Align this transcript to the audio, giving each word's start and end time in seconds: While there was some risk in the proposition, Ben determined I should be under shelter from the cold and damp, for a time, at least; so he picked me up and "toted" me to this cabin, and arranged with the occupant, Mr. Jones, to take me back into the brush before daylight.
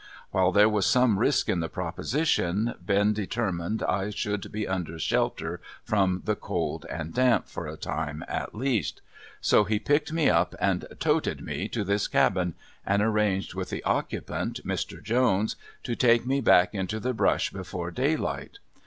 While 0.31 0.51
there 0.51 0.67
was 0.67 0.87
some 0.87 1.19
risk 1.19 1.47
in 1.47 1.59
the 1.59 1.69
proposition, 1.69 2.73
Ben 2.81 3.13
determined 3.13 3.83
I 3.83 4.09
should 4.09 4.51
be 4.51 4.67
under 4.67 4.97
shelter 4.97 5.61
from 5.83 6.23
the 6.25 6.35
cold 6.35 6.87
and 6.89 7.13
damp, 7.13 7.47
for 7.47 7.67
a 7.67 7.77
time, 7.77 8.23
at 8.27 8.55
least; 8.55 9.03
so 9.41 9.63
he 9.63 9.77
picked 9.77 10.11
me 10.11 10.27
up 10.27 10.55
and 10.59 10.85
"toted" 10.99 11.41
me 11.41 11.67
to 11.67 11.83
this 11.83 12.07
cabin, 12.07 12.55
and 12.83 13.03
arranged 13.03 13.53
with 13.53 13.69
the 13.69 13.83
occupant, 13.83 14.61
Mr. 14.65 15.03
Jones, 15.03 15.55
to 15.83 15.95
take 15.95 16.25
me 16.25 16.41
back 16.41 16.73
into 16.73 16.99
the 16.99 17.13
brush 17.13 17.51
before 17.51 17.91
daylight. 17.91 18.57